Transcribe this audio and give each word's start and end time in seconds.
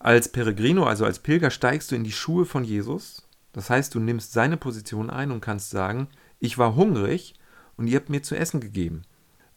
Als 0.00 0.30
Peregrino, 0.30 0.84
also 0.84 1.04
als 1.04 1.18
Pilger, 1.18 1.50
steigst 1.50 1.90
du 1.90 1.96
in 1.96 2.04
die 2.04 2.12
Schuhe 2.12 2.44
von 2.44 2.64
Jesus. 2.64 3.26
Das 3.52 3.70
heißt, 3.70 3.94
du 3.94 4.00
nimmst 4.00 4.32
seine 4.32 4.56
Position 4.56 5.10
ein 5.10 5.30
und 5.30 5.40
kannst 5.40 5.70
sagen, 5.70 6.08
ich 6.38 6.58
war 6.58 6.76
hungrig 6.76 7.34
und 7.76 7.86
ihr 7.86 7.96
habt 7.98 8.10
mir 8.10 8.22
zu 8.22 8.36
essen 8.36 8.60
gegeben. 8.60 9.02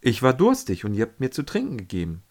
Ich 0.02 0.23
war 0.23 0.33
durstig 0.33 0.86
und 0.86 0.94
ihr 0.94 1.04
habt 1.05 1.20
mir 1.20 1.31
zu 1.31 1.44
trinken 1.44 1.78
gegeben. 1.78 2.23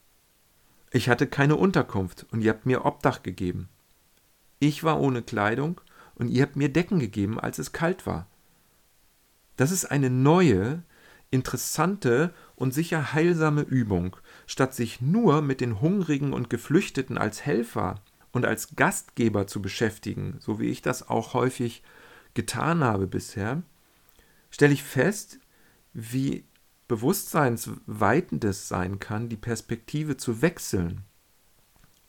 Ich 0.91 1.09
hatte 1.09 1.27
keine 1.27 1.57
Unterkunft 1.57 2.27
und 2.31 2.41
ihr 2.41 2.51
habt 2.51 2.65
mir 2.65 2.87
Obdach 2.87 3.23
gegeben. 3.23 3.69
Ich 4.59 4.83
war 4.85 4.99
ohne 5.01 5.23
Kleidung 5.23 5.81
und 6.15 6.29
ihr 6.29 6.43
habt 6.43 6.57
mir 6.57 6.71
Decken 6.71 6.99
gegeben, 6.99 7.39
als 7.39 7.59
es 7.59 7.73
kalt 7.73 8.07
war. 8.07 8.27
Das 9.57 9.71
ist 9.71 9.85
eine 9.85 10.09
neue, 10.09 10.83
interessante 11.31 12.33
und 12.59 12.75
sicher 12.75 13.13
heilsame 13.13 13.63
Übung, 13.63 14.17
statt 14.47 14.75
sich 14.75 15.01
nur 15.01 15.43
mit 15.43 15.61
den 15.61 15.81
Hungrigen 15.81 16.33
und 16.33 16.51
Geflüchteten 16.51 17.17
als 17.17 17.47
Helfer 17.47 18.03
und 18.33 18.45
als 18.45 18.75
Gastgeber 18.75 19.47
zu 19.47 19.63
beschäftigen, 19.63 20.39
so 20.41 20.59
wie 20.59 20.67
ich 20.67 20.83
das 20.83 21.09
auch 21.09 21.35
häufig 21.35 21.85
getan 22.35 22.83
habe 22.83 23.07
bisher, 23.07 23.63
stelle 24.51 24.73
ich 24.73 24.83
fest, 24.83 25.39
wie 25.93 26.45
bewusstseinsweitend 26.89 28.43
es 28.45 28.67
sein 28.67 28.99
kann, 28.99 29.29
die 29.29 29.37
Perspektive 29.37 30.17
zu 30.17 30.43
wechseln 30.43 31.03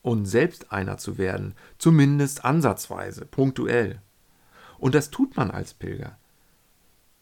und 0.02 0.26
selbst 0.26 0.72
einer 0.72 0.98
zu 0.98 1.20
werden, 1.20 1.54
zumindest 1.78 2.44
ansatzweise, 2.44 3.26
punktuell. 3.26 4.02
Und 4.80 4.96
das 4.96 5.12
tut 5.12 5.38
man 5.38 5.52
als 5.52 5.76
Pilger. 5.76 6.18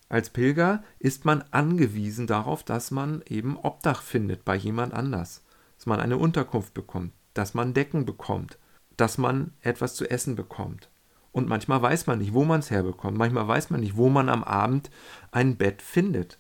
Als 0.10 0.30
Pilger 0.30 0.84
ist 1.00 1.26
man 1.26 1.44
angewiesen 1.52 2.28
darauf, 2.28 2.64
dass 2.64 2.92
man 2.92 3.22
eben 3.28 3.58
Obdach 3.58 4.02
findet 4.02 4.46
bei 4.46 4.56
jemand 4.56 4.94
anders, 4.94 5.44
dass 5.76 5.86
man 5.86 6.00
eine 6.00 6.18
Unterkunft 6.18 6.74
bekommt, 6.74 7.12
dass 7.34 7.54
man 7.54 7.74
Decken 7.74 8.06
bekommt, 8.06 8.58
dass 8.96 9.18
man 9.18 9.52
etwas 9.62 9.96
zu 9.96 10.10
essen 10.10 10.36
bekommt. 10.36 10.90
Und 11.34 11.50
manchmal 11.50 11.82
weiß 11.82 12.08
man 12.08 12.20
nicht, 12.20 12.34
wo 12.34 12.46
man 12.46 12.62
es 12.62 12.72
herbekommt, 12.72 13.18
manchmal 13.18 13.48
weiß 13.48 13.70
man 13.70 13.82
nicht, 13.82 13.98
wo 13.98 14.10
man 14.10 14.30
am 14.30 14.44
Abend 14.44 14.90
ein 15.32 15.58
Bett 15.58 15.82
findet. 15.82 16.40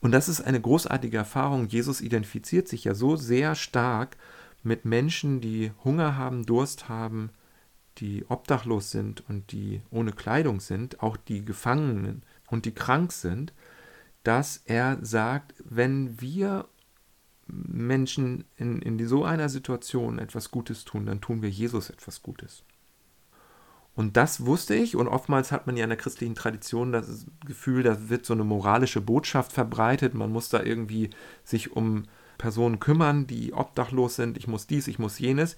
Und 0.00 0.12
das 0.12 0.28
ist 0.28 0.40
eine 0.40 0.60
großartige 0.60 1.16
Erfahrung. 1.18 1.68
Jesus 1.68 2.00
identifiziert 2.00 2.66
sich 2.66 2.84
ja 2.84 2.94
so 2.94 3.16
sehr 3.16 3.54
stark 3.54 4.16
mit 4.62 4.84
Menschen, 4.84 5.40
die 5.40 5.70
Hunger 5.84 6.16
haben, 6.16 6.46
Durst 6.46 6.88
haben, 6.88 7.30
die 7.98 8.24
obdachlos 8.28 8.90
sind 8.90 9.22
und 9.28 9.52
die 9.52 9.80
ohne 9.90 10.12
Kleidung 10.12 10.60
sind, 10.60 11.02
auch 11.02 11.16
die 11.16 11.44
Gefangenen 11.44 12.22
und 12.48 12.64
die 12.64 12.74
krank 12.74 13.12
sind, 13.12 13.52
dass 14.22 14.62
er 14.64 14.98
sagt, 15.02 15.54
wenn 15.64 16.20
wir 16.20 16.66
Menschen 17.46 18.44
in, 18.56 18.82
in 18.82 19.06
so 19.06 19.24
einer 19.24 19.48
Situation 19.48 20.18
etwas 20.18 20.50
Gutes 20.50 20.84
tun, 20.84 21.06
dann 21.06 21.20
tun 21.20 21.42
wir 21.42 21.50
Jesus 21.50 21.90
etwas 21.90 22.22
Gutes. 22.22 22.64
Und 23.94 24.16
das 24.18 24.44
wusste 24.44 24.74
ich 24.74 24.94
und 24.94 25.08
oftmals 25.08 25.52
hat 25.52 25.66
man 25.66 25.76
ja 25.76 25.84
in 25.84 25.90
der 25.90 25.96
christlichen 25.96 26.34
Tradition 26.34 26.92
das 26.92 27.26
Gefühl, 27.46 27.82
da 27.82 28.10
wird 28.10 28.26
so 28.26 28.34
eine 28.34 28.44
moralische 28.44 29.00
Botschaft 29.00 29.52
verbreitet, 29.52 30.12
man 30.12 30.30
muss 30.30 30.50
da 30.50 30.62
irgendwie 30.62 31.10
sich 31.44 31.72
um 31.72 32.02
Personen 32.36 32.78
kümmern, 32.78 33.26
die 33.26 33.54
obdachlos 33.54 34.16
sind, 34.16 34.36
ich 34.36 34.48
muss 34.48 34.66
dies, 34.66 34.88
ich 34.88 34.98
muss 34.98 35.18
jenes. 35.18 35.56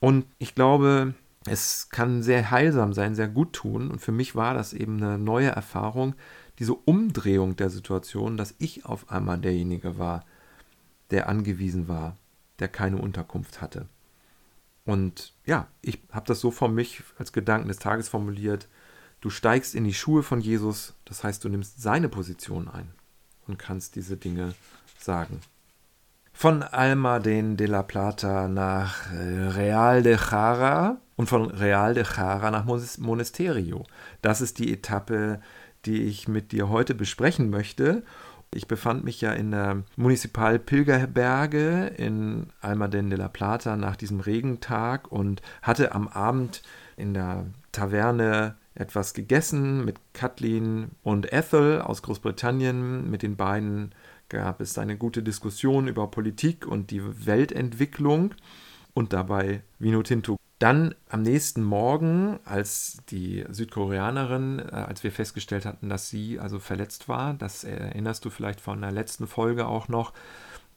Und 0.00 0.24
ich 0.38 0.54
glaube, 0.54 1.14
es 1.46 1.88
kann 1.90 2.22
sehr 2.22 2.50
heilsam 2.50 2.92
sein, 2.92 3.14
sehr 3.14 3.28
gut 3.28 3.52
tun. 3.52 3.90
Und 3.90 4.00
für 4.00 4.12
mich 4.12 4.34
war 4.34 4.54
das 4.54 4.72
eben 4.72 5.02
eine 5.02 5.18
neue 5.18 5.48
Erfahrung, 5.48 6.14
diese 6.58 6.74
Umdrehung 6.74 7.56
der 7.56 7.70
Situation, 7.70 8.36
dass 8.36 8.54
ich 8.58 8.84
auf 8.84 9.10
einmal 9.10 9.38
derjenige 9.38 9.98
war, 9.98 10.24
der 11.10 11.28
angewiesen 11.28 11.88
war, 11.88 12.16
der 12.58 12.68
keine 12.68 12.96
Unterkunft 12.96 13.60
hatte. 13.60 13.86
Und 14.84 15.34
ja, 15.44 15.68
ich 15.82 16.00
habe 16.10 16.26
das 16.26 16.40
so 16.40 16.50
von 16.50 16.74
mich 16.74 17.02
als 17.18 17.32
Gedanken 17.32 17.68
des 17.68 17.78
Tages 17.78 18.08
formuliert. 18.08 18.68
Du 19.20 19.30
steigst 19.30 19.74
in 19.74 19.84
die 19.84 19.94
Schuhe 19.94 20.22
von 20.22 20.40
Jesus, 20.40 20.94
das 21.04 21.24
heißt, 21.24 21.42
du 21.44 21.48
nimmst 21.48 21.82
seine 21.82 22.08
Position 22.08 22.68
ein 22.68 22.90
und 23.46 23.58
kannst 23.58 23.96
diese 23.96 24.16
Dinge 24.16 24.54
sagen. 24.98 25.40
Von 26.38 26.62
Almaden 26.62 27.56
de 27.56 27.66
la 27.66 27.82
Plata 27.82 28.46
nach 28.46 29.10
äh, 29.10 29.48
Real 29.48 30.02
de 30.02 30.18
Jara 30.18 30.98
und 31.16 31.30
von 31.30 31.50
Real 31.50 31.94
de 31.94 32.04
Jara 32.04 32.50
nach 32.50 32.66
Monasterio. 32.66 33.84
Das 34.20 34.42
ist 34.42 34.58
die 34.58 34.70
Etappe, 34.70 35.40
die 35.86 36.02
ich 36.02 36.28
mit 36.28 36.52
dir 36.52 36.68
heute 36.68 36.94
besprechen 36.94 37.48
möchte. 37.48 38.02
Ich 38.52 38.68
befand 38.68 39.02
mich 39.02 39.22
ja 39.22 39.32
in 39.32 39.50
der 39.50 39.82
Municipal 39.96 40.58
Pilgerberge 40.58 41.86
in 41.96 42.48
Almaden 42.60 43.08
de 43.08 43.18
la 43.18 43.28
Plata 43.28 43.74
nach 43.74 43.96
diesem 43.96 44.20
Regentag 44.20 45.10
und 45.10 45.40
hatte 45.62 45.94
am 45.94 46.06
Abend 46.06 46.62
in 46.98 47.14
der 47.14 47.46
Taverne 47.72 48.56
etwas 48.74 49.14
gegessen 49.14 49.86
mit 49.86 49.96
Kathleen 50.12 50.90
und 51.02 51.32
Ethel 51.32 51.80
aus 51.80 52.02
Großbritannien. 52.02 53.10
Mit 53.10 53.22
den 53.22 53.36
beiden 53.36 53.94
gab 54.28 54.60
es 54.60 54.78
eine 54.78 54.96
gute 54.96 55.22
Diskussion 55.22 55.88
über 55.88 56.10
Politik 56.10 56.66
und 56.66 56.90
die 56.90 57.26
Weltentwicklung 57.26 58.34
und 58.94 59.12
dabei 59.12 59.62
Vino 59.78 60.02
Tinto 60.02 60.36
dann 60.58 60.94
am 61.10 61.22
nächsten 61.22 61.62
Morgen, 61.62 62.38
als 62.44 62.98
die 63.10 63.44
Südkoreanerin, 63.50 64.58
äh, 64.58 64.72
als 64.72 65.04
wir 65.04 65.12
festgestellt 65.12 65.66
hatten, 65.66 65.90
dass 65.90 66.08
sie 66.08 66.40
also 66.40 66.58
verletzt 66.58 67.08
war, 67.08 67.34
das 67.34 67.64
erinnerst 67.64 68.24
du 68.24 68.30
vielleicht 68.30 68.62
von 68.62 68.80
der 68.80 68.92
letzten 68.92 69.26
Folge 69.26 69.66
auch 69.66 69.88
noch, 69.88 70.14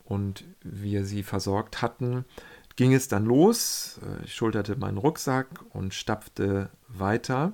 und 0.04 0.44
wir 0.62 1.06
sie 1.06 1.24
versorgt 1.24 1.82
hatten, 1.82 2.26
ging 2.76 2.94
es 2.94 3.08
dann 3.08 3.26
los. 3.26 4.00
Äh, 4.04 4.26
ich 4.26 4.34
schulterte 4.34 4.76
meinen 4.76 4.98
Rucksack 4.98 5.48
und 5.70 5.94
stapfte 5.94 6.70
weiter 6.88 7.54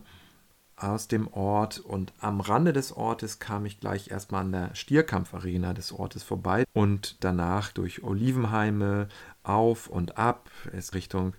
aus 0.77 1.07
dem 1.07 1.27
Ort 1.33 1.79
und 1.79 2.13
am 2.19 2.41
Rande 2.41 2.73
des 2.73 2.91
Ortes 2.91 3.39
kam 3.39 3.65
ich 3.65 3.79
gleich 3.79 4.09
erstmal 4.09 4.41
an 4.41 4.51
der 4.51 4.75
Stierkampfarena 4.75 5.73
des 5.73 5.91
Ortes 5.93 6.23
vorbei 6.23 6.65
und 6.73 7.17
danach 7.21 7.71
durch 7.71 8.03
Olivenheime 8.03 9.07
auf 9.43 9.87
und 9.87 10.17
ab 10.17 10.49
es 10.73 10.93
Richtung 10.93 11.33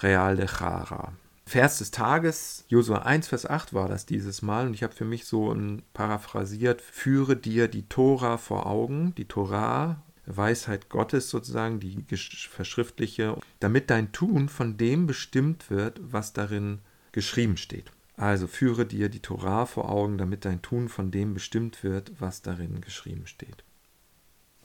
Real 0.00 0.36
de 0.36 0.46
Jara. 0.46 1.12
Vers 1.46 1.78
des 1.78 1.90
Tages, 1.90 2.64
Josua 2.68 2.98
1, 3.00 3.28
Vers 3.28 3.46
8 3.46 3.74
war 3.74 3.88
das 3.88 4.06
dieses 4.06 4.42
Mal 4.42 4.66
und 4.66 4.74
ich 4.74 4.82
habe 4.82 4.94
für 4.94 5.04
mich 5.04 5.26
so 5.26 5.54
paraphrasiert, 5.92 6.80
führe 6.80 7.36
dir 7.36 7.68
die 7.68 7.88
Tora 7.88 8.38
vor 8.38 8.66
Augen, 8.66 9.14
die 9.16 9.26
Torah, 9.26 10.02
Weisheit 10.24 10.88
Gottes 10.88 11.30
sozusagen, 11.30 11.80
die 11.80 12.04
verschriftliche, 12.16 13.36
damit 13.60 13.90
dein 13.90 14.12
Tun 14.12 14.48
von 14.48 14.76
dem 14.76 15.06
bestimmt 15.06 15.68
wird, 15.68 16.00
was 16.02 16.32
darin 16.32 16.78
geschrieben 17.10 17.56
steht. 17.56 17.90
Also 18.16 18.46
führe 18.46 18.86
dir 18.86 19.08
die 19.08 19.20
Torah 19.20 19.66
vor 19.66 19.90
Augen, 19.90 20.18
damit 20.18 20.44
dein 20.44 20.62
Tun 20.62 20.88
von 20.88 21.10
dem 21.10 21.34
bestimmt 21.34 21.82
wird, 21.82 22.12
was 22.20 22.42
darin 22.42 22.80
geschrieben 22.80 23.26
steht. 23.26 23.64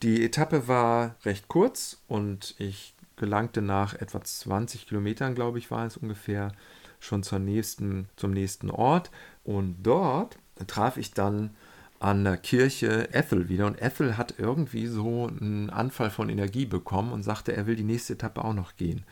Die 0.03 0.23
Etappe 0.23 0.67
war 0.67 1.15
recht 1.25 1.47
kurz 1.47 2.03
und 2.07 2.55
ich 2.59 2.93
gelangte 3.15 3.61
nach 3.61 3.95
etwa 3.95 4.21
20 4.21 4.87
Kilometern, 4.87 5.33
glaube 5.33 5.57
ich, 5.57 5.71
war 5.71 5.85
es 5.85 5.97
ungefähr, 5.97 6.51
schon 6.99 7.23
zur 7.23 7.39
nächsten, 7.39 8.09
zum 8.15 8.31
nächsten 8.31 8.69
Ort. 8.69 9.11
Und 9.43 9.77
dort 9.83 10.37
traf 10.67 10.97
ich 10.97 11.13
dann 11.13 11.51
an 11.99 12.23
der 12.23 12.37
Kirche 12.37 13.11
Ethel 13.13 13.49
wieder. 13.49 13.65
Und 13.65 13.81
Ethel 13.81 14.17
hat 14.17 14.35
irgendwie 14.37 14.87
so 14.87 15.27
einen 15.27 15.69
Anfall 15.69 16.09
von 16.09 16.29
Energie 16.29 16.65
bekommen 16.65 17.11
und 17.11 17.23
sagte, 17.23 17.55
er 17.55 17.65
will 17.65 17.75
die 17.75 17.83
nächste 17.83 18.13
Etappe 18.13 18.43
auch 18.43 18.53
noch 18.53 18.75
gehen. 18.75 19.03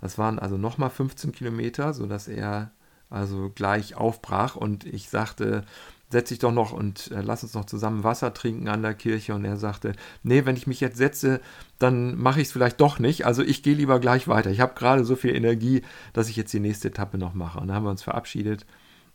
Das 0.00 0.18
waren 0.18 0.38
also 0.38 0.58
nochmal 0.58 0.90
15 0.90 1.32
Kilometer, 1.32 1.94
sodass 1.94 2.28
er 2.28 2.70
also 3.14 3.50
gleich 3.54 3.94
aufbrach. 3.94 4.56
Und 4.56 4.84
ich 4.84 5.08
sagte, 5.08 5.64
setz 6.10 6.28
dich 6.28 6.38
doch 6.38 6.52
noch 6.52 6.72
und 6.72 7.10
äh, 7.10 7.22
lass 7.22 7.42
uns 7.42 7.54
noch 7.54 7.64
zusammen 7.64 8.04
Wasser 8.04 8.34
trinken 8.34 8.68
an 8.68 8.82
der 8.82 8.94
Kirche. 8.94 9.34
Und 9.34 9.44
er 9.44 9.56
sagte, 9.56 9.92
nee, 10.22 10.44
wenn 10.44 10.56
ich 10.56 10.66
mich 10.66 10.80
jetzt 10.80 10.96
setze, 10.96 11.40
dann 11.78 12.16
mache 12.16 12.40
ich 12.40 12.48
es 12.48 12.52
vielleicht 12.52 12.80
doch 12.80 12.98
nicht. 12.98 13.26
Also 13.26 13.42
ich 13.42 13.62
gehe 13.62 13.74
lieber 13.74 14.00
gleich 14.00 14.28
weiter. 14.28 14.50
Ich 14.50 14.60
habe 14.60 14.74
gerade 14.74 15.04
so 15.04 15.16
viel 15.16 15.34
Energie, 15.34 15.82
dass 16.12 16.28
ich 16.28 16.36
jetzt 16.36 16.52
die 16.52 16.60
nächste 16.60 16.88
Etappe 16.88 17.18
noch 17.18 17.34
mache. 17.34 17.58
Und 17.60 17.68
dann 17.68 17.76
haben 17.76 17.84
wir 17.84 17.90
uns 17.90 18.02
verabschiedet 18.02 18.66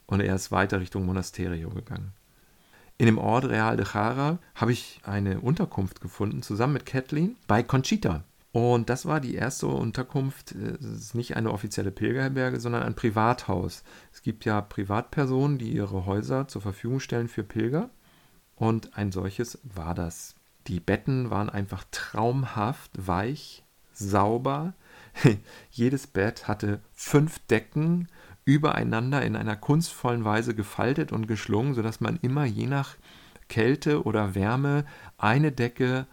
und 0.08 0.22
er 0.22 0.36
ist 0.36 0.52
weiter 0.52 0.80
Richtung 0.80 1.06
Monasterio 1.06 1.70
gegangen. 1.70 2.14
In 2.98 3.06
dem 3.06 3.18
Ort 3.18 3.46
Real 3.46 3.78
de 3.78 3.86
Jara 3.86 4.40
habe 4.56 4.74
ich 4.74 5.00
eine 5.04 5.40
Unterkunft 5.40 6.02
gefunden, 6.02 6.42
zusammen 6.42 6.74
mit 6.74 6.86
Kathleen, 6.86 7.38
bei 7.48 7.64
Conchita. 7.64 8.24
Und 8.52 8.90
das 8.90 9.06
war 9.06 9.20
die 9.20 9.36
erste 9.36 9.68
Unterkunft. 9.68 10.54
Es 10.54 10.82
ist 10.82 11.16
nicht 11.16 11.36
eine 11.36 11.52
offizielle 11.52 11.92
Pilgerherberge, 11.92 12.60
sondern 12.60 12.84
ein 12.84 12.96
Privathaus. 12.96 13.84
Es 14.12 14.24
gibt 14.24 14.44
ja 14.46 14.60
Privatpersonen, 14.62 15.60
die 15.60 15.72
ihre 15.72 16.06
Häuser 16.06 16.48
zur 16.48 16.62
Verfügung 16.62 17.00
stellen 17.00 17.28
für 17.28 17.44
Pilger. 17.44 17.90
Und 18.56 18.98
ein 18.98 19.12
solches 19.12 19.60
war 19.64 19.94
das. 19.94 20.36
Die 20.68 20.80
Betten 20.80 21.30
waren 21.30 21.50
einfach 21.50 21.84
traumhaft 21.92 22.92
weich, 22.96 23.64
sauber. 23.94 24.74
Jedes 25.70 26.08
Bett 26.08 26.48
hatte 26.48 26.82
fünf 26.92 27.40
Decken 27.48 28.08
übereinander 28.46 29.24
in 29.24 29.36
einer 29.36 29.56
kunstvollen 29.56 30.26
Weise 30.26 30.56
gefaltet 30.56 31.12
und 31.12 31.28
geschlungen, 31.28 31.76
sodass 31.76 32.02
man 32.02 32.18
immer 32.22 32.46
je 32.46 32.66
nach 32.66 32.96
Kälte 33.48 34.04
oder 34.04 34.34
Wärme 34.34 34.86
eine 35.18 35.52
Decke 35.52 36.08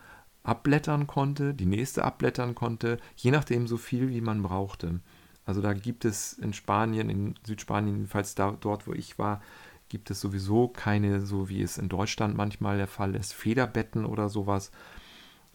abblättern 0.46 1.06
konnte, 1.06 1.54
die 1.54 1.66
nächste 1.66 2.04
abblättern 2.04 2.54
konnte, 2.54 2.98
je 3.16 3.30
nachdem 3.30 3.66
so 3.66 3.76
viel, 3.76 4.10
wie 4.10 4.20
man 4.20 4.42
brauchte. 4.42 5.00
Also 5.44 5.60
da 5.60 5.74
gibt 5.74 6.04
es 6.04 6.34
in 6.34 6.52
Spanien, 6.52 7.10
in 7.10 7.34
Südspanien, 7.44 7.96
jedenfalls 7.96 8.34
da, 8.34 8.56
dort, 8.60 8.86
wo 8.86 8.92
ich 8.92 9.18
war, 9.18 9.42
gibt 9.88 10.10
es 10.10 10.20
sowieso 10.20 10.68
keine, 10.68 11.20
so 11.20 11.48
wie 11.48 11.62
es 11.62 11.78
in 11.78 11.88
Deutschland 11.88 12.36
manchmal 12.36 12.76
der 12.76 12.86
Fall 12.86 13.14
ist, 13.14 13.32
Federbetten 13.32 14.04
oder 14.04 14.28
sowas, 14.28 14.70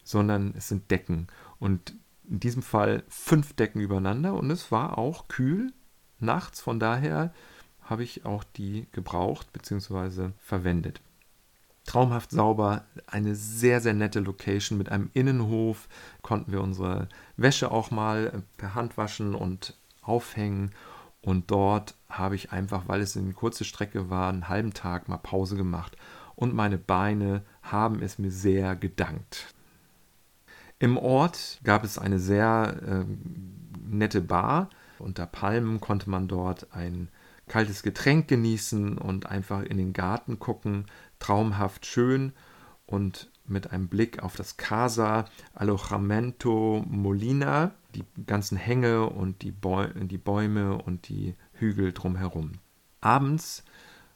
sondern 0.04 0.54
es 0.58 0.68
sind 0.68 0.90
Decken. 0.92 1.28
Und 1.60 1.94
in 2.30 2.40
diesem 2.40 2.62
Fall 2.62 3.04
fünf 3.10 3.54
Decken 3.54 3.82
übereinander 3.82 4.34
und 4.34 4.52
es 4.52 4.72
war 4.72 4.98
auch 4.98 5.28
kühl 5.28 5.74
nachts. 6.20 6.62
Von 6.62 6.80
daher 6.80 7.34
habe 7.82 8.04
ich 8.04 8.26
auch 8.26 8.44
die 8.44 8.88
gebraucht 8.92 9.52
bzw. 9.52 10.30
verwendet. 10.38 11.02
Traumhaft 11.86 12.32
sauber, 12.32 12.86
eine 13.08 13.36
sehr, 13.36 13.82
sehr 13.82 13.94
nette 13.94 14.20
Location 14.20 14.78
mit 14.78 14.90
einem 14.90 15.10
Innenhof. 15.14 15.88
Konnten 16.22 16.52
wir 16.52 16.62
unsere 16.62 17.10
Wäsche 17.38 17.72
auch 17.72 17.92
mal 17.92 18.44
per 18.58 18.76
Hand 18.76 18.98
waschen 18.98 19.36
und 19.36 19.76
aufhängen. 20.02 20.72
Und 21.22 21.52
dort 21.52 21.96
habe 22.10 22.36
ich 22.36 22.52
einfach, 22.52 22.88
weil 22.88 23.02
es 23.02 23.18
eine 23.18 23.34
kurze 23.34 23.64
Strecke 23.64 24.10
war, 24.10 24.30
einen 24.30 24.50
halben 24.50 24.74
Tag 24.74 25.08
mal 25.08 25.18
Pause 25.18 25.56
gemacht. 25.56 25.98
Und 26.36 26.56
meine 26.56 26.78
Beine 26.78 27.44
haben 27.62 28.02
es 28.02 28.18
mir 28.18 28.32
sehr 28.32 28.76
gedankt. 28.76 29.54
Im 30.80 30.98
Ort 30.98 31.60
gab 31.64 31.84
es 31.84 32.00
eine 32.00 32.18
sehr 32.18 32.76
äh, 32.88 33.06
nette 33.88 34.22
Bar. 34.22 34.70
Unter 34.98 35.28
Palmen 35.28 35.80
konnte 35.80 36.10
man 36.10 36.28
dort 36.28 36.74
ein 36.74 37.10
kaltes 37.48 37.84
Getränk 37.84 38.28
genießen 38.28 38.98
und 38.98 39.28
einfach 39.28 39.62
in 39.62 39.78
den 39.78 39.94
Garten 39.94 40.40
gucken. 40.40 40.86
Traumhaft 41.22 41.86
schön 41.86 42.34
und 42.86 43.32
mit 43.46 43.72
einem 43.72 43.88
Blick 43.88 44.22
auf 44.24 44.36
das 44.36 44.58
Casa 44.58 45.26
Alojamento 45.54 46.84
Molina, 46.88 47.72
die 47.96 48.04
ganzen 48.26 48.58
Hänge 48.58 49.10
und 49.10 49.42
die, 49.42 49.52
Bäu 49.52 49.88
die 49.88 50.18
Bäume 50.18 50.78
und 50.78 51.08
die 51.08 51.36
Hügel 51.54 51.94
drumherum. 51.94 52.54
Abends 53.00 53.64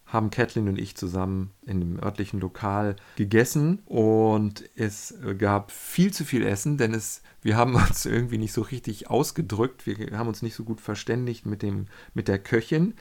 haben 0.06 0.30
Kathleen 0.30 0.68
und 0.70 0.80
ich 0.80 0.96
zusammen 0.96 1.52
in 1.66 1.80
dem 1.80 2.00
örtlichen 2.02 2.40
Lokal 2.40 2.96
gegessen 3.16 3.80
und 3.86 4.64
es 4.76 5.16
gab 5.38 5.72
viel 5.72 6.14
zu 6.14 6.26
viel 6.26 6.46
Essen, 6.46 6.78
denn 6.78 6.94
es, 6.94 7.24
wir 7.42 7.58
haben 7.58 7.76
uns 7.76 8.06
irgendwie 8.06 8.38
nicht 8.38 8.54
so 8.54 8.62
richtig 8.62 9.10
ausgedrückt, 9.10 9.86
wir 9.86 10.18
haben 10.18 10.28
uns 10.28 10.42
nicht 10.42 10.56
so 10.56 10.64
gut 10.64 10.80
verständigt 10.80 11.46
mit, 11.46 11.64
dem, 11.64 11.88
mit 12.14 12.28
der 12.28 12.40
Köchin 12.40 12.94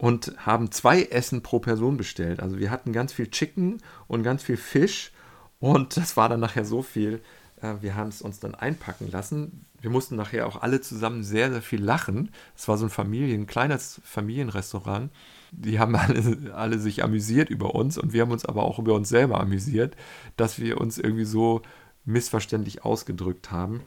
und 0.00 0.32
haben 0.38 0.72
zwei 0.72 1.02
Essen 1.02 1.42
pro 1.42 1.58
Person 1.58 1.98
bestellt. 1.98 2.40
Also 2.40 2.58
wir 2.58 2.70
hatten 2.70 2.94
ganz 2.94 3.12
viel 3.12 3.30
Chicken 3.30 3.82
und 4.08 4.22
ganz 4.22 4.42
viel 4.42 4.56
Fisch 4.56 5.12
und 5.58 5.96
das 5.98 6.16
war 6.16 6.30
dann 6.30 6.40
nachher 6.40 6.64
so 6.64 6.80
viel, 6.80 7.20
äh, 7.60 7.74
wir 7.82 7.96
haben 7.96 8.08
es 8.08 8.22
uns 8.22 8.40
dann 8.40 8.54
einpacken 8.54 9.10
lassen. 9.10 9.66
Wir 9.78 9.90
mussten 9.90 10.16
nachher 10.16 10.46
auch 10.46 10.62
alle 10.62 10.80
zusammen 10.80 11.22
sehr, 11.22 11.52
sehr 11.52 11.60
viel 11.60 11.82
lachen. 11.84 12.30
Es 12.56 12.66
war 12.66 12.78
so 12.78 12.86
ein 12.86 12.90
Familien, 12.90 13.42
ein 13.42 13.46
kleines 13.46 14.00
Familienrestaurant. 14.02 15.10
Die 15.52 15.78
haben 15.78 15.94
alle, 15.96 16.54
alle 16.54 16.78
sich 16.78 17.04
amüsiert 17.04 17.50
über 17.50 17.74
uns 17.74 17.98
und 17.98 18.14
wir 18.14 18.22
haben 18.22 18.32
uns 18.32 18.46
aber 18.46 18.62
auch 18.62 18.78
über 18.78 18.94
uns 18.94 19.10
selber 19.10 19.38
amüsiert, 19.38 19.96
dass 20.38 20.58
wir 20.58 20.80
uns 20.80 20.96
irgendwie 20.96 21.26
so 21.26 21.60
missverständlich 22.06 22.86
ausgedrückt 22.86 23.50
haben, 23.50 23.82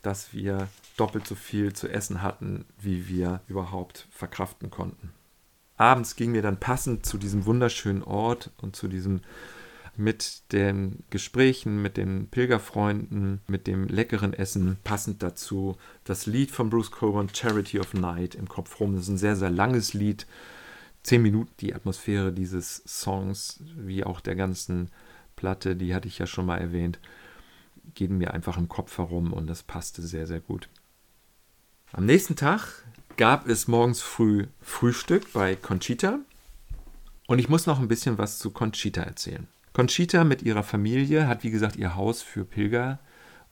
dass 0.00 0.32
wir 0.32 0.68
doppelt 0.96 1.26
so 1.26 1.34
viel 1.34 1.74
zu 1.74 1.86
essen 1.86 2.22
hatten, 2.22 2.64
wie 2.80 3.08
wir 3.08 3.42
überhaupt 3.46 4.08
verkraften 4.10 4.70
konnten. 4.70 5.12
Abends 5.80 6.14
gingen 6.14 6.34
wir 6.34 6.42
dann 6.42 6.60
passend 6.60 7.06
zu 7.06 7.16
diesem 7.16 7.46
wunderschönen 7.46 8.02
Ort 8.02 8.50
und 8.58 8.76
zu 8.76 8.86
diesem 8.86 9.22
mit 9.96 10.52
den 10.52 11.04
Gesprächen 11.08 11.80
mit 11.80 11.96
den 11.96 12.28
Pilgerfreunden, 12.28 13.40
mit 13.46 13.66
dem 13.66 13.88
leckeren 13.88 14.34
Essen, 14.34 14.76
passend 14.84 15.22
dazu 15.22 15.78
das 16.04 16.26
Lied 16.26 16.50
von 16.50 16.68
Bruce 16.68 16.90
Coburn, 16.90 17.30
Charity 17.32 17.80
of 17.80 17.94
Night, 17.94 18.34
im 18.34 18.46
Kopf 18.46 18.78
rum. 18.78 18.94
Das 18.94 19.04
ist 19.04 19.08
ein 19.08 19.18
sehr, 19.18 19.36
sehr 19.36 19.48
langes 19.48 19.94
Lied. 19.94 20.26
Zehn 21.02 21.22
Minuten 21.22 21.52
die 21.60 21.74
Atmosphäre 21.74 22.30
dieses 22.30 22.82
Songs, 22.86 23.60
wie 23.74 24.04
auch 24.04 24.20
der 24.20 24.36
ganzen 24.36 24.90
Platte, 25.34 25.76
die 25.76 25.94
hatte 25.94 26.08
ich 26.08 26.18
ja 26.18 26.26
schon 26.26 26.44
mal 26.44 26.58
erwähnt, 26.58 26.98
geht 27.94 28.10
mir 28.10 28.34
einfach 28.34 28.58
im 28.58 28.68
Kopf 28.68 28.98
herum 28.98 29.32
und 29.32 29.46
das 29.46 29.62
passte 29.62 30.02
sehr, 30.02 30.26
sehr 30.26 30.40
gut. 30.40 30.68
Am 31.92 32.04
nächsten 32.04 32.36
Tag 32.36 32.84
gab 33.20 33.46
es 33.46 33.68
morgens 33.68 34.00
früh 34.00 34.46
Frühstück 34.62 35.34
bei 35.34 35.54
Conchita. 35.54 36.20
Und 37.26 37.38
ich 37.38 37.50
muss 37.50 37.66
noch 37.66 37.78
ein 37.78 37.86
bisschen 37.86 38.16
was 38.16 38.38
zu 38.38 38.50
Conchita 38.50 39.02
erzählen. 39.02 39.46
Conchita 39.74 40.24
mit 40.24 40.40
ihrer 40.40 40.62
Familie 40.62 41.28
hat, 41.28 41.44
wie 41.44 41.50
gesagt, 41.50 41.76
ihr 41.76 41.96
Haus 41.96 42.22
für 42.22 42.46
Pilger, 42.46 42.98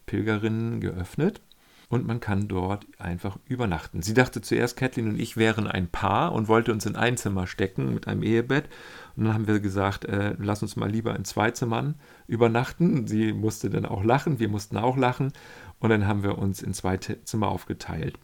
Pilgerinnen 0.07 0.81
geöffnet 0.81 1.43
und 1.91 2.07
man 2.07 2.19
kann 2.19 2.49
dort 2.49 2.87
einfach 2.99 3.37
übernachten. 3.45 4.01
Sie 4.01 4.15
dachte 4.15 4.41
zuerst, 4.41 4.79
Kathleen 4.79 5.11
und 5.11 5.21
ich 5.21 5.37
wären 5.37 5.67
ein 5.67 5.89
Paar 5.89 6.33
und 6.33 6.49
wollte 6.49 6.73
uns 6.73 6.87
in 6.87 6.97
ein 6.97 7.19
Zimmer 7.19 7.47
stecken 7.47 7.93
mit 7.93 8.09
einem 8.09 8.23
Ehebett. 8.23 8.71
Und 9.17 9.27
dann 9.27 9.35
haben 9.35 9.47
wir 9.47 9.61
gesagt, 9.61 10.07
äh, 10.07 10.35
lass 10.39 10.63
uns 10.63 10.77
mal 10.77 10.91
lieber 10.91 11.15
in 11.15 11.27
zwei 11.27 11.51
Zimmern 11.51 11.97
übernachten. 12.27 13.07
Sie 13.07 13.35
musste 13.35 13.69
dann 13.69 13.85
auch 13.85 14.03
lachen, 14.03 14.39
wir 14.39 14.49
mussten 14.49 14.79
auch 14.79 14.97
lachen 14.97 15.35
und 15.79 15.91
dann 15.91 16.07
haben 16.07 16.23
wir 16.23 16.39
uns 16.39 16.63
in 16.63 16.73
zwei 16.73 16.97
Zimmer 16.97 17.49
aufgeteilt 17.49 18.19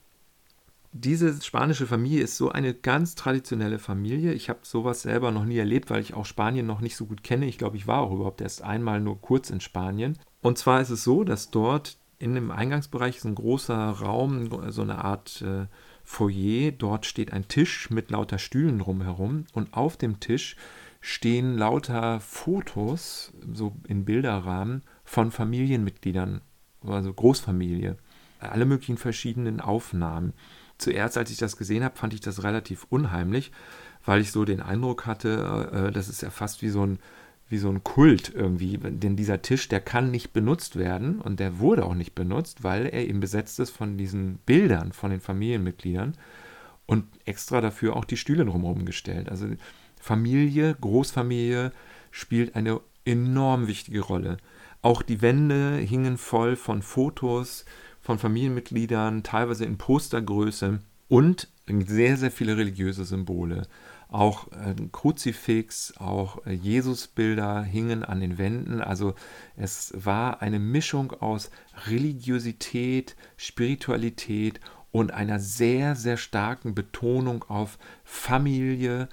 diese 0.96 1.42
spanische 1.42 1.88
Familie 1.88 2.22
ist 2.22 2.36
so 2.36 2.50
eine 2.50 2.72
ganz 2.72 3.16
traditionelle 3.16 3.80
Familie. 3.80 4.32
Ich 4.32 4.48
habe 4.48 4.60
sowas 4.62 5.02
selber 5.02 5.32
noch 5.32 5.44
nie 5.44 5.58
erlebt, 5.58 5.90
weil 5.90 6.00
ich 6.00 6.14
auch 6.14 6.24
Spanien 6.24 6.66
noch 6.66 6.80
nicht 6.80 6.94
so 6.94 7.06
gut 7.06 7.24
kenne. 7.24 7.46
Ich 7.46 7.58
glaube, 7.58 7.76
ich 7.76 7.88
war 7.88 7.98
auch 7.98 8.12
überhaupt 8.12 8.40
erst 8.40 8.62
einmal 8.62 9.00
nur 9.00 9.20
kurz 9.20 9.50
in 9.50 9.60
Spanien. 9.60 10.16
Und 10.40 10.56
zwar 10.56 10.80
ist 10.80 10.90
es 10.90 11.02
so, 11.02 11.24
dass 11.24 11.50
dort 11.50 11.98
in 12.20 12.36
dem 12.36 12.52
Eingangsbereich 12.52 13.16
ist 13.16 13.24
ein 13.24 13.34
großer 13.34 13.74
Raum, 13.74 14.48
so 14.70 14.82
eine 14.82 15.04
Art 15.04 15.42
äh, 15.42 15.66
Foyer. 16.04 16.70
Dort 16.70 17.06
steht 17.06 17.32
ein 17.32 17.48
Tisch 17.48 17.90
mit 17.90 18.12
lauter 18.12 18.38
Stühlen 18.38 18.78
drumherum 18.78 19.46
und 19.52 19.74
auf 19.74 19.96
dem 19.96 20.20
Tisch 20.20 20.54
stehen 21.00 21.58
lauter 21.58 22.20
Fotos, 22.20 23.32
so 23.52 23.74
in 23.88 24.04
Bilderrahmen, 24.04 24.82
von 25.02 25.32
Familienmitgliedern, 25.32 26.40
also 26.86 27.12
Großfamilie. 27.12 27.96
Alle 28.38 28.64
möglichen 28.64 28.96
verschiedenen 28.96 29.60
Aufnahmen 29.60 30.34
zuerst, 30.78 31.16
als 31.18 31.30
ich 31.30 31.38
das 31.38 31.56
gesehen 31.56 31.84
habe, 31.84 31.96
fand 31.96 32.14
ich 32.14 32.20
das 32.20 32.42
relativ 32.42 32.86
unheimlich, 32.90 33.52
weil 34.04 34.20
ich 34.20 34.32
so 34.32 34.44
den 34.44 34.60
Eindruck 34.60 35.06
hatte, 35.06 35.70
äh, 35.72 35.92
das 35.92 36.08
ist 36.08 36.22
ja 36.22 36.30
fast 36.30 36.62
wie 36.62 36.68
so 36.68 36.84
ein 36.84 36.98
wie 37.48 37.58
so 37.58 37.68
ein 37.68 37.84
Kult 37.84 38.32
irgendwie, 38.34 38.78
denn 38.78 39.16
dieser 39.16 39.42
Tisch, 39.42 39.68
der 39.68 39.80
kann 39.80 40.10
nicht 40.10 40.32
benutzt 40.32 40.76
werden 40.76 41.20
und 41.20 41.40
der 41.40 41.58
wurde 41.58 41.84
auch 41.84 41.94
nicht 41.94 42.14
benutzt, 42.14 42.64
weil 42.64 42.86
er 42.86 43.06
eben 43.06 43.20
besetzt 43.20 43.60
ist 43.60 43.70
von 43.70 43.98
diesen 43.98 44.38
Bildern 44.46 44.92
von 44.92 45.10
den 45.10 45.20
Familienmitgliedern 45.20 46.16
und 46.86 47.04
extra 47.26 47.60
dafür 47.60 47.96
auch 47.96 48.04
die 48.04 48.16
Stühle 48.16 48.44
drumherum 48.44 48.86
gestellt. 48.86 49.28
Also 49.28 49.46
Familie, 50.00 50.74
Großfamilie 50.80 51.72
spielt 52.10 52.56
eine 52.56 52.80
enorm 53.04 53.66
wichtige 53.66 54.00
Rolle. 54.00 54.38
Auch 54.82 55.02
die 55.02 55.22
Wände 55.22 55.76
hingen 55.76 56.18
voll 56.18 56.56
von 56.56 56.82
Fotos, 56.82 57.64
von 58.04 58.18
Familienmitgliedern, 58.18 59.22
teilweise 59.22 59.64
in 59.64 59.78
Postergröße 59.78 60.80
und 61.08 61.48
sehr, 61.66 62.18
sehr 62.18 62.30
viele 62.30 62.58
religiöse 62.58 63.06
Symbole. 63.06 63.66
Auch 64.08 64.52
äh, 64.52 64.74
Kruzifix, 64.92 65.94
auch 65.96 66.44
äh, 66.46 66.52
Jesusbilder 66.52 67.62
hingen 67.62 68.04
an 68.04 68.20
den 68.20 68.36
Wänden. 68.36 68.82
Also 68.82 69.14
es 69.56 69.94
war 69.96 70.42
eine 70.42 70.58
Mischung 70.58 71.12
aus 71.12 71.50
Religiosität, 71.86 73.16
Spiritualität 73.38 74.60
und 74.92 75.12
einer 75.12 75.40
sehr, 75.40 75.96
sehr 75.96 76.18
starken 76.18 76.74
Betonung 76.74 77.42
auf 77.44 77.78
Familie, 78.04 79.08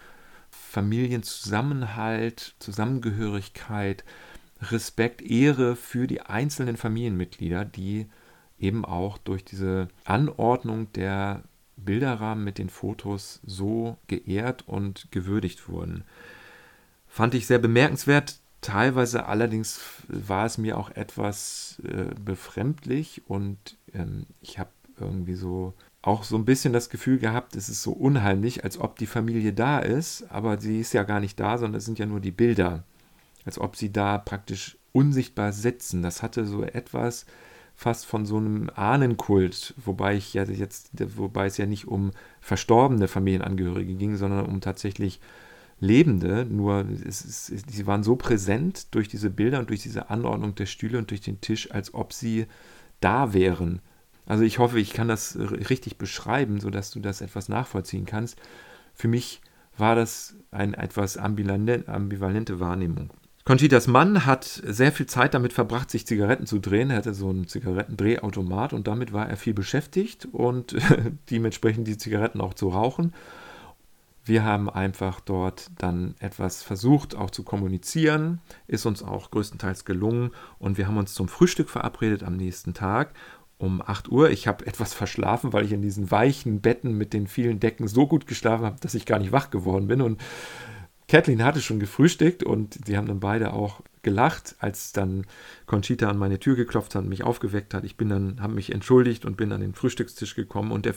Familienzusammenhalt, 0.50 2.56
Zusammengehörigkeit, 2.60 4.04
Respekt, 4.62 5.22
Ehre 5.22 5.78
für 5.78 6.08
die 6.08 6.22
einzelnen 6.22 6.76
Familienmitglieder, 6.76 7.64
die 7.64 8.08
eben 8.62 8.86
auch 8.86 9.18
durch 9.18 9.44
diese 9.44 9.90
Anordnung 10.06 10.92
der 10.94 11.44
Bilderrahmen 11.76 12.44
mit 12.44 12.58
den 12.58 12.70
Fotos 12.70 13.40
so 13.44 13.98
geehrt 14.08 14.68
und 14.68 15.08
gewürdigt 15.12 15.68
wurden. 15.68 16.04
Fand 17.08 17.34
ich 17.34 17.48
sehr 17.48 17.60
bemerkenswert. 17.60 18.40
Teilweise 18.62 19.26
allerdings 19.26 19.82
war 20.08 20.46
es 20.46 20.58
mir 20.58 20.78
auch 20.78 20.92
etwas 20.92 21.82
äh, 21.84 22.14
befremdlich 22.24 23.24
und 23.28 23.78
ähm, 23.94 24.28
ich 24.42 24.60
habe 24.60 24.70
irgendwie 25.00 25.34
so 25.34 25.74
auch 26.04 26.24
so 26.24 26.36
ein 26.36 26.46
bisschen 26.46 26.74
das 26.74 26.90
Gefühl 26.90 27.20
gehabt, 27.20 27.56
es 27.56 27.70
ist 27.70 27.84
so 27.84 27.92
unheimlich, 27.92 28.64
als 28.64 28.80
ob 28.80 28.98
die 28.98 29.08
Familie 29.08 29.54
da 29.54 29.80
ist, 29.80 30.26
aber 30.30 30.60
sie 30.60 30.80
ist 30.80 30.94
ja 30.94 31.04
gar 31.04 31.20
nicht 31.20 31.40
da, 31.40 31.58
sondern 31.58 31.80
es 31.80 31.86
sind 31.86 32.00
ja 32.00 32.06
nur 32.06 32.20
die 32.20 32.32
Bilder. 32.32 32.84
Als 33.46 33.60
ob 33.60 33.76
sie 33.76 33.92
da 33.92 34.20
praktisch 34.20 34.78
unsichtbar 34.94 35.52
sitzen. 35.52 36.02
Das 36.02 36.22
hatte 36.22 36.46
so 36.46 36.64
etwas 36.64 37.26
fast 37.82 38.06
von 38.06 38.28
so 38.28 38.38
einem 38.38 38.70
Ahnenkult, 38.76 39.74
wobei 39.84 40.16
ich 40.16 40.36
ja 40.36 40.44
jetzt, 40.44 40.92
wobei 41.18 41.48
es 41.48 41.58
ja 41.58 41.66
nicht 41.66 41.88
um 41.88 42.12
verstorbene 42.40 43.08
Familienangehörige 43.08 43.96
ging, 43.96 44.18
sondern 44.18 44.46
um 44.46 44.62
tatsächlich 44.62 45.20
Lebende. 45.80 46.46
Nur 46.46 46.86
es 47.04 47.26
ist, 47.26 47.48
sie 47.72 47.88
waren 47.88 48.04
so 48.04 48.16
präsent 48.16 48.94
durch 48.94 49.08
diese 49.08 49.32
Bilder 49.32 49.58
und 49.58 49.72
durch 49.72 49.82
diese 49.82 50.12
Anordnung 50.12 50.54
der 50.54 50.68
Stühle 50.68 51.00
und 51.00 51.10
durch 51.10 51.22
den 51.22 51.42
Tisch, 51.42 51.72
als 51.72 51.96
ob 51.96 52.14
sie 52.14 52.46
da 53.00 53.34
wären. 53.34 53.82
Also 54.28 54.44
ich 54.44 54.60
hoffe, 54.60 54.80
ich 54.80 54.94
kann 54.94 55.08
das 55.08 55.36
richtig 55.40 55.98
beschreiben, 55.98 56.60
sodass 56.60 56.92
du 56.92 57.00
das 57.00 57.20
etwas 57.22 57.50
nachvollziehen 57.50 58.06
kannst. 58.06 58.40
Für 58.94 59.08
mich 59.08 59.42
war 59.76 59.96
das 59.96 60.36
eine 60.52 60.78
etwas 60.78 61.18
ambivalente 61.18 62.60
Wahrnehmung. 62.60 63.10
Conchitas 63.44 63.88
Mann 63.88 64.26
hat 64.26 64.46
sehr 64.46 64.92
viel 64.92 65.08
Zeit 65.08 65.34
damit 65.34 65.52
verbracht, 65.52 65.90
sich 65.90 66.06
Zigaretten 66.06 66.46
zu 66.46 66.60
drehen. 66.60 66.92
Er 66.92 66.98
hatte 66.98 67.14
so 67.14 67.30
einen 67.30 67.48
Zigarettendrehautomat 67.48 68.74
und 68.74 68.88
damit 68.88 69.14
war 69.14 69.28
er 69.28 69.38
viel 69.38 69.54
beschäftigt 69.54 70.28
und 70.32 70.76
dementsprechend 71.32 71.88
die 71.88 71.98
Zigaretten 71.98 72.40
auch 72.40 72.54
zu 72.54 72.70
rauchen. 72.70 73.14
Wir 74.24 74.44
haben 74.44 74.70
einfach 74.70 75.20
dort 75.20 75.72
dann 75.80 76.14
etwas 76.20 76.62
versucht, 76.62 77.16
auch 77.16 77.32
zu 77.32 77.44
kommunizieren. 77.44 78.40
Ist 78.68 78.86
uns 78.86 79.02
auch 79.02 79.32
größtenteils 79.32 79.84
gelungen. 79.84 80.32
Und 80.60 80.78
wir 80.78 80.88
haben 80.88 80.98
uns 80.98 81.16
zum 81.16 81.28
Frühstück 81.28 81.70
verabredet 81.70 82.24
am 82.24 82.38
nächsten 82.38 82.76
Tag 82.76 83.14
um 83.58 83.82
8 83.82 84.10
Uhr. 84.10 84.30
Ich 84.30 84.48
habe 84.48 84.66
etwas 84.68 84.94
verschlafen, 84.94 85.54
weil 85.54 85.66
ich 85.66 85.72
in 85.72 85.82
diesen 85.82 86.12
weichen 86.12 86.62
Betten 86.62 86.98
mit 86.98 87.14
den 87.14 87.28
vielen 87.28 87.60
Decken 87.60 87.88
so 87.88 88.08
gut 88.08 88.28
geschlafen 88.28 88.66
habe, 88.66 88.80
dass 88.80 88.94
ich 88.94 89.06
gar 89.06 89.18
nicht 89.18 89.32
wach 89.32 89.50
geworden 89.50 89.88
bin. 89.88 90.02
Und 90.02 90.22
Kathleen 91.12 91.44
hatte 91.44 91.60
schon 91.60 91.82
gefrühstückt 91.82 92.42
und 92.42 92.86
sie 92.86 92.96
haben 92.96 93.08
dann 93.08 93.20
beide 93.20 93.52
auch 93.52 93.82
gelacht, 94.02 94.56
als 94.60 94.94
dann 94.94 95.26
Conchita 95.66 96.08
an 96.08 96.18
meine 96.18 96.40
Tür 96.40 96.56
geklopft 96.56 96.96
hat 96.96 97.04
und 97.04 97.10
mich 97.10 97.24
aufgeweckt 97.24 97.74
hat. 97.74 97.84
Ich 97.84 97.98
bin 97.98 98.08
dann, 98.08 98.42
habe 98.42 98.54
mich 98.54 98.72
entschuldigt 98.72 99.26
und 99.26 99.36
bin 99.36 99.52
an 99.52 99.60
den 99.60 99.74
Frühstückstisch 99.74 100.36
gekommen 100.36 100.72
und 100.72 100.86
der, 100.86 100.96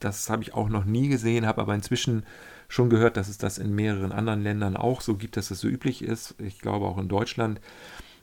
das 0.00 0.28
habe 0.28 0.42
ich 0.42 0.54
auch 0.54 0.68
noch 0.68 0.84
nie 0.84 1.06
gesehen, 1.06 1.46
habe 1.46 1.62
aber 1.62 1.72
inzwischen 1.72 2.26
schon 2.66 2.90
gehört, 2.90 3.16
dass 3.16 3.28
es 3.28 3.38
das 3.38 3.58
in 3.58 3.72
mehreren 3.72 4.10
anderen 4.10 4.42
Ländern 4.42 4.76
auch 4.76 5.00
so 5.00 5.14
gibt, 5.14 5.36
dass 5.36 5.52
es 5.52 5.60
so 5.60 5.68
üblich 5.68 6.02
ist. 6.02 6.34
Ich 6.40 6.58
glaube 6.58 6.86
auch 6.86 6.98
in 6.98 7.06
Deutschland 7.06 7.60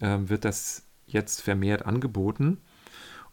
äh, 0.01 0.17
wird 0.23 0.43
das 0.43 0.83
jetzt 1.07 1.39
vermehrt 1.41 1.85
angeboten. 1.85 2.57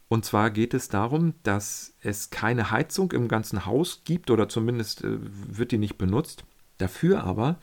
Und 0.07 0.23
zwar 0.23 0.51
geht 0.51 0.73
es 0.73 0.87
darum, 0.87 1.33
dass 1.43 1.97
es 1.99 2.29
keine 2.29 2.71
Heizung 2.71 3.11
im 3.11 3.27
ganzen 3.27 3.65
Haus 3.65 4.03
gibt 4.05 4.31
oder 4.31 4.47
zumindest 4.47 5.03
äh, 5.03 5.17
wird 5.19 5.73
die 5.73 5.77
nicht 5.77 5.97
benutzt. 5.97 6.45
Dafür 6.77 7.25
aber 7.25 7.59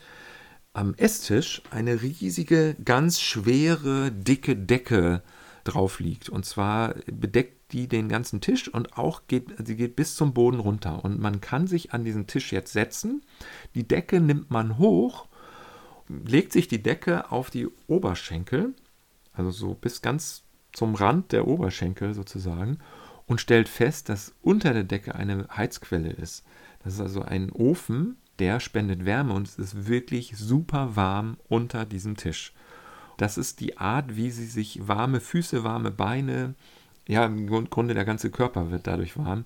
am 0.77 0.93
Esstisch 0.95 1.63
eine 1.71 2.03
riesige, 2.03 2.77
ganz 2.85 3.21
schwere, 3.21 4.13
dicke 4.13 4.55
Decke 4.55 5.23
drauf 5.65 6.01
liegt. 6.01 6.29
Und 6.29 6.45
zwar 6.45 6.95
bedeckt 7.11 7.73
die 7.73 7.89
den 7.89 8.11
ganzen 8.11 8.43
Tisch 8.43 8.69
und 8.69 8.99
auch 8.99 9.23
geht, 9.27 9.55
sie 9.65 9.77
geht 9.77 9.97
bis 9.97 10.17
zum 10.17 10.35
Boden 10.35 10.61
runter. 10.61 11.03
Und 11.03 11.19
man 11.19 11.41
kann 11.41 11.67
sich 11.67 11.95
an 11.95 12.05
diesen 12.05 12.27
Tisch 12.27 12.53
jetzt 12.53 12.75
setzen. 12.75 13.23
Die 13.75 13.89
Decke 13.89 14.21
nimmt 14.21 14.51
man 14.51 14.77
hoch, 14.77 15.29
legt 16.09 16.53
sich 16.53 16.69
die 16.69 16.83
Decke 16.83 17.33
auf 17.33 17.49
die 17.49 17.69
Oberschenkel, 17.87 18.75
also 19.33 19.51
so 19.51 19.75
bis 19.75 20.03
ganz 20.03 20.43
zum 20.75 20.95
Rand 20.95 21.33
der 21.33 21.49
Oberschenkel 21.49 22.13
sozusagen, 22.13 22.79
und 23.25 23.41
stellt 23.41 23.71
fest, 23.71 24.11
dass 24.11 24.35
unter 24.43 24.75
der 24.75 24.85
Decke 24.85 25.15
eine 25.15 25.49
Heizquelle 25.49 26.11
ist. 26.11 26.45
Das 26.85 26.93
ist 26.95 27.01
also 27.01 27.23
ein 27.23 27.51
Ofen, 27.51 28.19
der 28.39 28.61
spendet 28.61 29.05
Wärme 29.05 29.33
und 29.33 29.49
es 29.49 29.59
ist 29.59 29.87
wirklich 29.87 30.37
super 30.37 30.97
warm 30.97 31.37
unter 31.49 31.85
diesem 31.85 32.17
Tisch. 32.17 32.53
Das 33.17 33.39
ist 33.39 33.61
die 33.61 33.79
Art, 33.79 34.17
wie 34.17 34.31
sie 34.31 34.47
sich 34.47 34.87
warme 34.87 35.21
Füße, 35.21 35.65
warme 35.65 35.91
Beine, 35.91 36.55
ja, 37.09 37.25
im 37.25 37.47
Grunde 37.71 37.95
der 37.95 38.05
ganze 38.05 38.31
Körper 38.31 38.71
wird 38.71 38.87
dadurch 38.87 39.17
warm, 39.17 39.45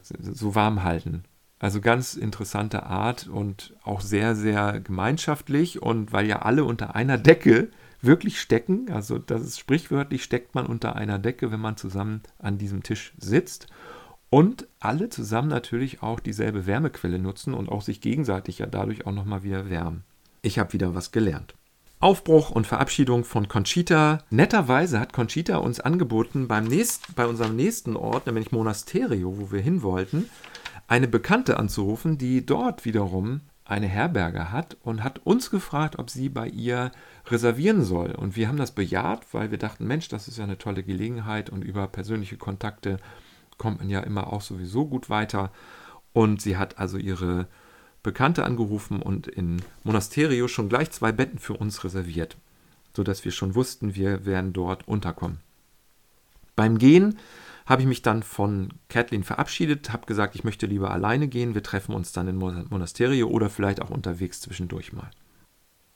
so 0.00 0.54
warm 0.54 0.82
halten. 0.82 1.24
Also 1.58 1.80
ganz 1.80 2.14
interessante 2.14 2.84
Art 2.84 3.28
und 3.28 3.74
auch 3.84 4.00
sehr, 4.00 4.34
sehr 4.34 4.80
gemeinschaftlich 4.80 5.80
und 5.80 6.12
weil 6.12 6.26
ja 6.26 6.42
alle 6.42 6.64
unter 6.64 6.94
einer 6.96 7.18
Decke 7.18 7.70
wirklich 8.00 8.40
stecken, 8.40 8.90
also 8.90 9.18
das 9.18 9.42
ist 9.42 9.60
sprichwörtlich, 9.60 10.24
steckt 10.24 10.56
man 10.56 10.66
unter 10.66 10.96
einer 10.96 11.20
Decke, 11.20 11.52
wenn 11.52 11.60
man 11.60 11.76
zusammen 11.76 12.22
an 12.38 12.58
diesem 12.58 12.82
Tisch 12.82 13.14
sitzt 13.16 13.68
und 14.32 14.66
alle 14.80 15.10
zusammen 15.10 15.48
natürlich 15.48 16.02
auch 16.02 16.18
dieselbe 16.18 16.66
Wärmequelle 16.66 17.18
nutzen 17.18 17.52
und 17.52 17.68
auch 17.68 17.82
sich 17.82 18.00
gegenseitig 18.00 18.60
ja 18.60 18.66
dadurch 18.66 19.06
auch 19.06 19.12
nochmal 19.12 19.42
wieder 19.42 19.68
wärmen. 19.68 20.04
Ich 20.40 20.58
habe 20.58 20.72
wieder 20.72 20.94
was 20.94 21.12
gelernt. 21.12 21.52
Aufbruch 22.00 22.50
und 22.50 22.66
Verabschiedung 22.66 23.24
von 23.24 23.48
Conchita. 23.48 24.24
Netterweise 24.30 25.00
hat 25.00 25.12
Conchita 25.12 25.58
uns 25.58 25.80
angeboten, 25.80 26.48
beim 26.48 26.64
nächsten, 26.64 27.12
bei 27.12 27.26
unserem 27.26 27.56
nächsten 27.56 27.94
Ort, 27.94 28.24
nämlich 28.24 28.52
Monasterio, 28.52 29.38
wo 29.38 29.52
wir 29.52 29.60
hin 29.60 29.82
wollten, 29.82 30.30
eine 30.88 31.08
Bekannte 31.08 31.58
anzurufen, 31.58 32.16
die 32.16 32.46
dort 32.46 32.86
wiederum 32.86 33.42
eine 33.66 33.86
Herberge 33.86 34.50
hat 34.50 34.78
und 34.82 35.04
hat 35.04 35.20
uns 35.24 35.50
gefragt, 35.50 35.98
ob 35.98 36.08
sie 36.08 36.30
bei 36.30 36.48
ihr 36.48 36.90
reservieren 37.26 37.84
soll. 37.84 38.12
Und 38.12 38.34
wir 38.34 38.48
haben 38.48 38.56
das 38.56 38.72
bejaht, 38.72 39.26
weil 39.32 39.50
wir 39.50 39.58
dachten, 39.58 39.86
Mensch, 39.86 40.08
das 40.08 40.26
ist 40.26 40.38
ja 40.38 40.44
eine 40.44 40.56
tolle 40.56 40.82
Gelegenheit 40.82 41.50
und 41.50 41.62
über 41.62 41.86
persönliche 41.86 42.38
Kontakte 42.38 42.98
kommt 43.62 43.78
man 43.78 43.88
ja 43.88 44.00
immer 44.00 44.32
auch 44.32 44.40
sowieso 44.40 44.86
gut 44.86 45.08
weiter. 45.08 45.52
Und 46.12 46.42
sie 46.42 46.56
hat 46.56 46.78
also 46.78 46.98
ihre 46.98 47.46
Bekannte 48.02 48.44
angerufen 48.44 49.00
und 49.00 49.28
in 49.28 49.62
Monasterio 49.84 50.48
schon 50.48 50.68
gleich 50.68 50.90
zwei 50.90 51.12
Betten 51.12 51.38
für 51.38 51.54
uns 51.54 51.84
reserviert, 51.84 52.36
sodass 52.96 53.24
wir 53.24 53.30
schon 53.30 53.54
wussten, 53.54 53.94
wir 53.94 54.26
werden 54.26 54.52
dort 54.52 54.88
unterkommen. 54.88 55.38
Beim 56.56 56.78
Gehen 56.78 57.20
habe 57.64 57.82
ich 57.82 57.88
mich 57.88 58.02
dann 58.02 58.24
von 58.24 58.70
Kathleen 58.88 59.22
verabschiedet, 59.22 59.92
habe 59.92 60.06
gesagt, 60.06 60.34
ich 60.34 60.42
möchte 60.42 60.66
lieber 60.66 60.90
alleine 60.90 61.28
gehen, 61.28 61.54
wir 61.54 61.62
treffen 61.62 61.94
uns 61.94 62.10
dann 62.10 62.26
in 62.26 62.36
Monasterio 62.36 63.28
oder 63.28 63.48
vielleicht 63.48 63.80
auch 63.80 63.90
unterwegs 63.90 64.40
zwischendurch 64.40 64.92
mal. 64.92 65.08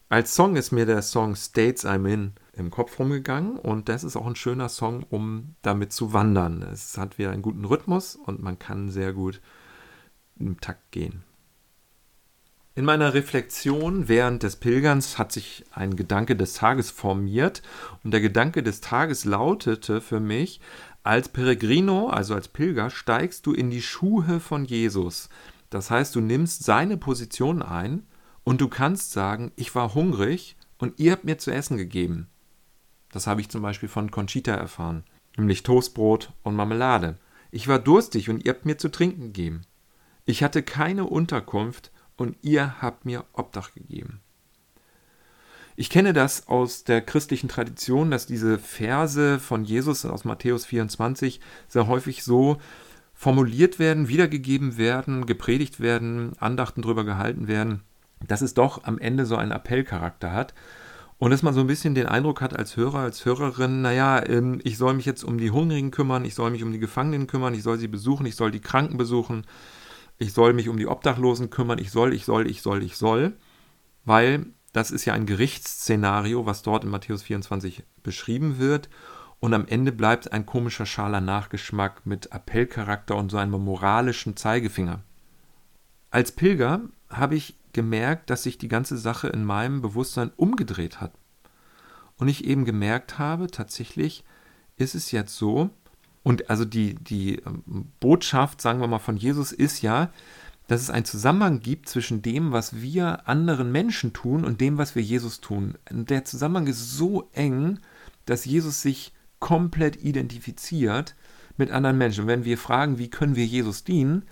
Als 0.09 0.37
Song 0.37 0.55
ist 0.55 0.71
mir 0.71 0.87
der 0.87 1.03
Song 1.03 1.35
States 1.35 1.85
I'm 1.85 2.09
In 2.09 2.35
im 2.57 2.71
Kopf 2.71 2.99
rumgegangen 2.99 3.57
und 3.57 3.89
das 3.89 4.03
ist 4.03 4.17
auch 4.17 4.27
ein 4.27 4.37
schöner 4.37 4.69
Song, 4.69 5.05
um 5.11 5.55
damit 5.63 5.93
zu 5.93 6.13
wandern. 6.13 6.63
Es 6.63 6.97
hat 6.97 7.19
wieder 7.19 7.31
einen 7.31 7.43
guten 7.43 7.65
Rhythmus 7.65 8.17
und 8.17 8.43
man 8.43 8.59
kann 8.59 8.91
sehr 8.91 9.13
gut 9.13 9.41
im 10.39 10.61
Takt 10.61 10.91
gehen. 10.91 11.23
In 12.75 12.85
meiner 12.85 13.15
Reflexion 13.15 14.09
während 14.09 14.43
des 14.43 14.57
Pilgerns 14.57 15.17
hat 15.17 15.33
sich 15.33 15.65
ein 15.71 15.97
Gedanke 15.97 16.37
des 16.37 16.55
Tages 16.55 16.91
formiert 16.91 17.63
und 18.05 18.11
der 18.11 18.21
Gedanke 18.21 18.63
des 18.63 18.81
Tages 18.81 19.25
lautete 19.25 20.01
für 20.01 20.21
mich, 20.21 20.61
als 21.03 21.29
Peregrino, 21.29 22.09
also 22.09 22.35
als 22.35 22.49
Pilger, 22.49 22.91
steigst 22.91 23.47
du 23.47 23.53
in 23.53 23.71
die 23.71 23.81
Schuhe 23.81 24.41
von 24.41 24.65
Jesus. 24.65 25.29
Das 25.71 25.91
heißt, 25.91 26.15
du 26.15 26.21
nimmst 26.21 26.65
seine 26.65 26.97
Position 26.97 27.63
ein 27.63 28.07
und 28.45 28.61
du 28.61 28.69
kannst 28.69 29.13
sagen, 29.13 29.53
ich 29.57 29.75
war 29.75 29.95
hungrig 29.95 30.57
und 30.79 30.99
ihr 30.99 31.13
habt 31.13 31.25
mir 31.25 31.39
zu 31.39 31.53
essen 31.53 31.77
gegeben. 31.77 32.29
Das 33.13 33.27
habe 33.27 33.41
ich 33.41 33.49
zum 33.49 33.63
Beispiel 33.63 33.89
von 33.89 34.11
Conchita 34.11 34.55
erfahren, 34.55 35.05
nämlich 35.37 35.63
Toastbrot 35.63 36.33
und 36.43 36.57
Marmelade. 36.57 37.17
Ich 37.51 37.69
war 37.69 37.79
durstig 37.79 38.29
und 38.29 38.45
ihr 38.45 38.53
habt 38.53 38.67
mir 38.67 38.79
zu 38.79 38.89
trinken 38.89 39.23
gegeben. 39.23 39.63
Ich 40.25 40.43
hatte 40.43 40.63
keine 40.63 41.05
Unterkunft 41.05 41.93
und 42.17 42.37
ihr 42.43 42.83
habt 42.83 43.05
mir 43.05 43.25
Obdach 43.33 43.73
gegeben. 43.73 44.21
Ich 45.77 45.91
kenne 45.91 46.15
das 46.15 46.49
aus 46.49 46.85
der 46.85 47.03
christlichen 47.03 47.49
Tradition, 47.49 48.11
dass 48.11 48.27
diese 48.27 48.59
Verse 48.59 49.39
von 49.39 49.65
Jesus 49.65 50.07
aus 50.07 50.25
Matthäus 50.25 50.65
24 50.65 51.41
sehr 51.69 51.87
häufig 51.87 52.25
so 52.25 52.57
formuliert 53.13 53.79
werden, 53.79 54.09
wiedergegeben 54.09 54.79
werden, 54.79 55.27
gepredigt 55.27 55.79
werden, 55.79 56.33
Andachten 56.39 56.81
drüber 56.81 57.05
gehalten 57.05 57.47
werden, 57.47 57.83
dass 58.27 58.41
es 58.41 58.55
doch 58.55 58.85
am 58.85 58.99
Ende 58.99 59.27
so 59.27 59.37
einen 59.37 59.53
Appellcharakter 59.53 60.33
hat 60.33 60.55
und 61.19 61.31
dass 61.31 61.43
man 61.43 61.55
so 61.55 61.61
ein 61.61 61.67
bisschen 61.67 61.95
den 61.95 62.07
Eindruck 62.07 62.41
hat 62.41 62.57
als 62.57 62.77
Hörer, 62.77 62.99
als 62.99 63.25
Hörerin, 63.25 63.83
naja, 63.83 64.25
ähm, 64.27 64.61
ich 64.65 64.77
soll 64.77 64.95
mich 64.95 65.07
jetzt 65.07 65.25
um 65.25 65.39
die 65.39 65.51
Hungrigen 65.51 65.91
kümmern, 65.91 66.25
ich 66.25 66.35
soll 66.35 66.51
mich 66.51 66.63
um 66.63 66.73
die 66.73 66.79
Gefangenen 66.79 67.27
kümmern, 67.27 67.55
ich 67.55 67.63
soll 67.63 67.79
sie 67.79 67.89
besuchen, 67.89 68.27
ich 68.27 68.37
soll 68.37 68.51
die 68.51 68.61
Kranken 68.61 68.99
besuchen, 68.99 69.47
ich 70.19 70.33
soll 70.33 70.53
mich 70.53 70.69
um 70.69 70.77
die 70.77 70.87
Obdachlosen 70.87 71.51
kümmern, 71.51 71.79
ich 71.79 71.91
soll, 71.91 72.13
ich 72.13 72.25
soll, 72.25 72.51
ich 72.51 72.63
soll, 72.63 72.83
ich 72.83 72.97
soll, 72.97 73.35
weil 74.05 74.47
das 74.77 74.91
ist 74.91 75.07
ja 75.07 75.15
ein 75.15 75.25
Gerichtsszenario, 75.25 76.45
was 76.45 76.61
dort 76.61 76.85
in 76.85 76.91
Matthäus 76.91 77.23
24 77.23 77.83
beschrieben 78.03 78.59
wird. 78.59 78.91
Und 79.41 79.55
am 79.55 79.67
Ende 79.67 79.91
bleibt 79.91 80.33
ein 80.33 80.45
komischer 80.45 80.85
schaler 80.85 81.23
Nachgeschmack 81.23 82.05
mit 82.05 82.31
Appellcharakter 82.31 83.17
und 83.17 83.31
so 83.31 83.39
einem 83.39 83.53
moralischen 83.53 84.37
Zeigefinger. 84.37 85.01
Als 86.11 86.31
Pilger 86.31 86.83
habe 87.09 87.37
ich 87.37 87.57
gemerkt, 87.77 88.31
dass 88.31 88.43
sich 88.43 88.59
die 88.59 88.69
ganze 88.69 88.97
Sache 88.97 89.29
in 89.29 89.45
meinem 89.45 89.83
Bewusstsein 89.83 90.33
umgedreht 90.37 91.01
hat. 91.01 91.13
Und 92.17 92.27
ich 92.27 92.45
eben 92.45 92.65
gemerkt 92.65 93.19
habe, 93.19 93.47
tatsächlich 93.49 94.25
ist 94.77 94.95
es 94.95 95.13
jetzt 95.13 95.37
so, 95.37 95.71
und 96.23 96.51
also 96.51 96.65
die, 96.65 96.97
die 96.97 97.37
ähm, 97.37 97.93
Botschaft, 98.01 98.61
sagen 98.61 98.81
wir 98.81 98.89
mal, 98.89 98.99
von 98.99 99.17
Jesus 99.17 99.53
ist 99.53 99.83
ja, 99.83 100.11
dass 100.67 100.81
es 100.81 100.91
einen 100.91 101.05
Zusammenhang 101.05 101.61
gibt 101.61 101.89
zwischen 101.89 102.23
dem, 102.23 102.51
was 102.51 102.81
wir 102.81 103.29
anderen 103.29 103.71
Menschen 103.71 104.13
tun 104.13 104.45
und 104.45 104.61
dem, 104.61 104.79
was 104.79 104.97
wir 104.97 105.03
Jesus 105.03 105.41
tun. 105.41 105.79
Der 105.89 106.25
Zusammenhang 106.25 106.67
ist 106.67 106.97
so 106.97 107.29
eng, 107.33 107.79
dass 108.25 108.45
Jesus 108.45 108.83
sich 108.83 109.13
komplett 109.39 110.03
identifiziert 110.03 111.15
mit 111.57 111.71
anderen 111.71 111.99
Menschen. 111.99 112.27
Wenn 112.27 112.45
wir 112.45 112.59
fragen, 112.59 112.99
wie 112.99 113.11
können 113.11 113.37
wir 113.37 113.47
Jesus 113.47 113.85
dienen, 113.85 114.25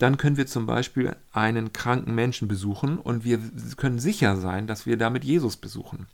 dann 0.00 0.16
können 0.16 0.38
wir 0.38 0.46
zum 0.46 0.64
Beispiel 0.64 1.14
einen 1.30 1.74
kranken 1.74 2.14
Menschen 2.14 2.48
besuchen 2.48 2.96
und 2.96 3.22
wir 3.22 3.38
können 3.76 3.98
sicher 3.98 4.36
sein, 4.36 4.66
dass 4.66 4.86
wir 4.86 4.96
damit 4.96 5.24
Jesus 5.24 5.58
besuchen. 5.58 6.06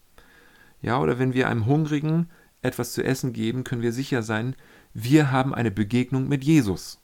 Ja, 0.83 0.99
oder 0.99 1.21
wenn 1.21 1.35
wir 1.35 1.49
einem 1.49 1.67
Hungrigen 1.67 2.29
etwas 2.63 2.93
zu 2.95 3.05
essen 3.05 3.33
geben, 3.33 3.63
können 3.63 3.83
wir 3.83 3.93
sicher 3.93 4.25
sein, 4.25 4.57
wir 4.93 5.31
haben 5.31 5.55
eine 5.55 5.71
Begegnung 5.71 6.27
mit 6.27 6.43
Jesus. 6.43 7.01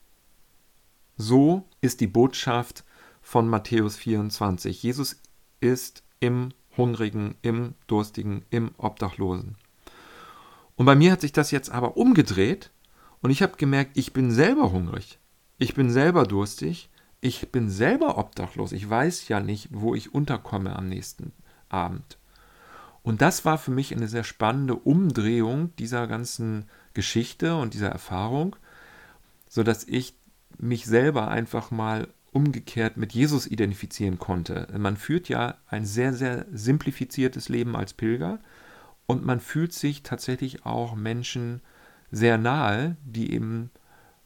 So 1.15 1.65
ist 1.79 2.01
die 2.01 2.07
Botschaft 2.07 2.83
von 3.21 3.47
Matthäus 3.47 3.95
24. 3.95 4.83
Jesus 4.83 5.21
ist 5.61 6.03
im 6.19 6.49
Hungrigen, 6.75 7.35
im 7.43 7.75
Durstigen, 7.87 8.43
im 8.49 8.71
Obdachlosen. 8.77 9.55
Und 10.75 10.85
bei 10.85 10.95
mir 10.95 11.13
hat 11.13 11.21
sich 11.21 11.31
das 11.31 11.51
jetzt 11.51 11.69
aber 11.69 11.95
umgedreht 11.95 12.71
und 13.21 13.29
ich 13.29 13.41
habe 13.41 13.55
gemerkt, 13.55 13.91
ich 13.95 14.11
bin 14.11 14.31
selber 14.31 14.73
hungrig. 14.73 15.17
Ich 15.57 15.75
bin 15.75 15.89
selber 15.91 16.23
durstig. 16.23 16.89
Ich 17.21 17.51
bin 17.51 17.69
selber 17.69 18.17
obdachlos. 18.17 18.71
Ich 18.71 18.89
weiß 18.89 19.27
ja 19.27 19.39
nicht, 19.39 19.69
wo 19.71 19.95
ich 19.95 20.13
unterkomme 20.13 20.75
am 20.75 20.89
nächsten 20.89 21.31
Abend. 21.69 22.17
Und 23.01 23.21
das 23.21 23.45
war 23.45 23.57
für 23.57 23.71
mich 23.71 23.93
eine 23.93 24.07
sehr 24.07 24.23
spannende 24.23 24.75
Umdrehung 24.75 25.75
dieser 25.77 26.07
ganzen 26.07 26.65
Geschichte 26.93 27.55
und 27.55 27.73
dieser 27.73 27.89
Erfahrung, 27.89 28.55
sodass 29.49 29.85
ich 29.85 30.15
mich 30.57 30.85
selber 30.85 31.27
einfach 31.27 31.69
mal 31.71 32.07
umgekehrt 32.31 32.97
mit 32.97 33.13
Jesus 33.13 33.45
identifizieren 33.45 34.19
konnte. 34.19 34.67
Man 34.77 34.97
führt 34.97 35.29
ja 35.29 35.55
ein 35.67 35.85
sehr, 35.85 36.13
sehr 36.13 36.45
simplifiziertes 36.51 37.49
Leben 37.49 37.75
als 37.75 37.93
Pilger 37.93 38.39
und 39.05 39.25
man 39.25 39.39
fühlt 39.39 39.73
sich 39.73 40.03
tatsächlich 40.03 40.65
auch 40.65 40.95
Menschen 40.95 41.61
sehr 42.11 42.37
nahe, 42.37 42.95
die 43.05 43.31
eben 43.33 43.69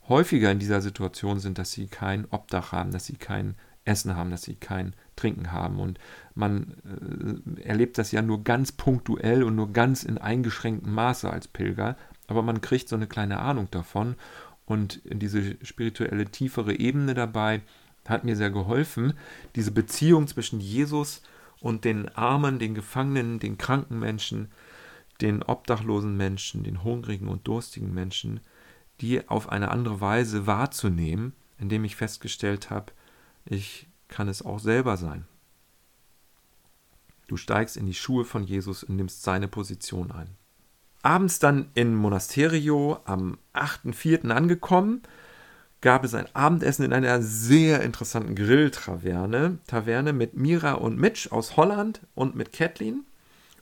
häufiger 0.10 0.52
in 0.52 0.60
dieser 0.60 0.82
Situation 0.82 1.40
sind, 1.40 1.58
dass 1.58 1.72
sie 1.72 1.88
kein 1.88 2.26
Obdach 2.30 2.72
haben, 2.72 2.92
dass 2.92 3.06
sie 3.06 3.18
kein 3.18 3.56
Essen 3.86 4.16
haben, 4.16 4.32
dass 4.32 4.44
sie 4.44 4.56
kein 4.56 4.94
Trinken 5.16 5.52
haben. 5.52 5.80
Und 5.80 6.00
man 6.36 6.76
äh, 7.56 7.62
erlebt 7.62 7.98
das 7.98 8.12
ja 8.12 8.22
nur 8.22 8.44
ganz 8.44 8.72
punktuell 8.72 9.44
und 9.44 9.56
nur 9.56 9.72
ganz 9.72 10.04
in 10.04 10.18
eingeschränktem 10.18 10.94
Maße 10.94 11.30
als 11.30 11.48
Pilger, 11.48 11.98
aber 12.28 12.42
man 12.42 12.62
kriegt 12.62 12.90
so 12.90 12.96
eine 12.96 13.08
kleine 13.08 13.40
Ahnung 13.40 13.70
davon. 13.72 14.16
Und 14.66 15.02
diese 15.06 15.56
spirituelle 15.64 16.26
tiefere 16.26 16.78
Ebene 16.78 17.14
dabei 17.14 17.62
hat 18.06 18.26
mir 18.26 18.36
sehr 18.36 18.52
geholfen, 18.52 19.14
diese 19.56 19.72
Beziehung 19.72 20.28
zwischen 20.28 20.60
Jesus 20.60 21.22
und 21.62 21.86
den 21.86 22.10
Armen, 22.10 22.60
den 22.60 22.76
Gefangenen, 22.76 23.40
den 23.40 23.58
kranken 23.58 24.00
Menschen, 24.00 24.50
den 25.22 25.42
obdachlosen 25.42 26.16
Menschen, 26.18 26.64
den 26.64 26.84
hungrigen 26.84 27.30
und 27.30 27.48
durstigen 27.48 27.94
Menschen, 27.94 28.42
die 29.01 29.27
auf 29.27 29.50
eine 29.50 29.72
andere 29.72 30.01
Weise 30.01 30.48
wahrzunehmen, 30.48 31.34
indem 31.58 31.84
ich 31.84 31.96
festgestellt 31.96 32.70
habe, 32.70 32.94
ich 33.46 33.88
kann 34.08 34.27
es 34.27 34.44
auch 34.44 34.60
selber 34.60 34.98
sein. 34.98 35.25
Du 37.27 37.36
steigst 37.36 37.75
in 37.75 37.86
die 37.86 37.94
Schuhe 37.94 38.24
von 38.24 38.44
Jesus 38.44 38.84
und 38.84 38.96
nimmst 38.96 39.24
seine 39.24 39.48
Position 39.48 40.12
ein. 40.12 40.30
Abends 41.04 41.39
dann 41.39 41.70
in 41.74 41.94
Monasterio 41.96 43.00
am 43.06 43.38
8.4. 43.54 44.30
angekommen, 44.30 45.01
gab 45.82 46.04
es 46.04 46.13
ein 46.13 46.27
Abendessen 46.34 46.84
in 46.84 46.94
einer 46.94 47.22
sehr 47.22 47.82
interessanten 47.82 48.36
Grilltaverne 48.36 49.60
Taverne 49.68 50.12
mit 50.12 50.36
Mira 50.36 50.74
und 50.74 50.98
Mitch 50.98 51.32
aus 51.32 51.56
Holland 51.56 52.01
und 52.16 52.36
mit 52.36 52.51
Kathleen. 52.51 53.06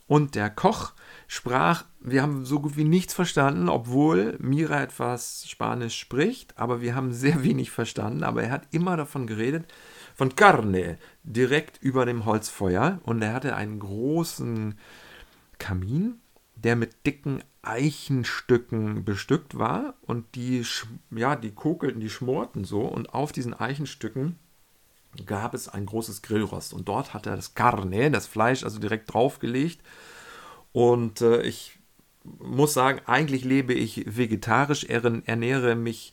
Und 0.06 0.36
der 0.36 0.50
Koch 0.50 0.92
sprach, 1.26 1.84
wir 2.00 2.22
haben 2.22 2.44
so 2.44 2.60
gut 2.60 2.76
wie 2.76 2.84
nichts 2.84 3.12
verstanden, 3.12 3.68
obwohl 3.68 4.36
Mira 4.38 4.80
etwas 4.80 5.48
Spanisch 5.48 5.98
spricht, 5.98 6.56
aber 6.56 6.80
wir 6.80 6.94
haben 6.94 7.12
sehr 7.12 7.42
wenig 7.42 7.70
verstanden. 7.70 8.22
Aber 8.22 8.44
er 8.44 8.52
hat 8.52 8.68
immer 8.70 8.96
davon 8.96 9.26
geredet, 9.26 9.72
von 10.14 10.34
Carne, 10.34 10.98
direkt 11.24 11.82
über 11.82 12.06
dem 12.06 12.24
Holzfeuer. 12.24 13.00
Und 13.02 13.20
er 13.22 13.34
hatte 13.34 13.56
einen 13.56 13.80
großen 13.80 14.78
Kamin, 15.58 16.20
der 16.54 16.76
mit 16.76 17.04
dicken 17.04 17.42
Eichenstücken 17.62 19.04
bestückt 19.04 19.58
war. 19.58 19.94
Und 20.02 20.36
die, 20.36 20.64
ja, 21.10 21.34
die 21.34 21.50
kokelten, 21.50 22.00
die 22.00 22.10
schmorten 22.10 22.64
so. 22.64 22.82
Und 22.82 23.12
auf 23.12 23.32
diesen 23.32 23.52
Eichenstücken 23.52 24.38
gab 25.24 25.54
es 25.54 25.68
ein 25.68 25.86
großes 25.86 26.22
Grillrost. 26.22 26.74
Und 26.74 26.88
dort 26.88 27.14
hat 27.14 27.26
er 27.26 27.36
das 27.36 27.54
Carne, 27.54 28.10
das 28.10 28.26
Fleisch, 28.26 28.64
also 28.64 28.78
direkt 28.78 29.12
draufgelegt 29.12 29.80
und 30.76 31.22
äh, 31.22 31.40
ich 31.40 31.78
muss 32.22 32.74
sagen, 32.74 33.00
eigentlich 33.06 33.44
lebe 33.44 33.72
ich 33.72 34.04
vegetarisch, 34.14 34.84
ernähre 34.84 35.74
mich 35.74 36.12